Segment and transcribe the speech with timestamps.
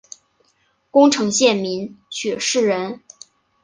[0.89, 3.01] 宫城县名取市人。